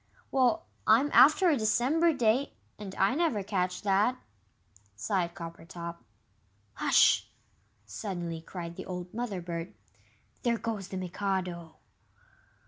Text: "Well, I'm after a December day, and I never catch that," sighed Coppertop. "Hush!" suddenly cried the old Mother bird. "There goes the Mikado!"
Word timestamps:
"Well, 0.31 0.65
I'm 0.87 1.11
after 1.13 1.49
a 1.49 1.57
December 1.57 2.11
day, 2.11 2.53
and 2.79 2.95
I 2.95 3.13
never 3.13 3.43
catch 3.43 3.83
that," 3.83 4.17
sighed 4.95 5.35
Coppertop. 5.35 5.97
"Hush!" 6.73 7.29
suddenly 7.85 8.41
cried 8.41 8.77
the 8.77 8.85
old 8.87 9.13
Mother 9.13 9.43
bird. 9.43 9.75
"There 10.41 10.57
goes 10.57 10.87
the 10.87 10.97
Mikado!" 10.97 11.75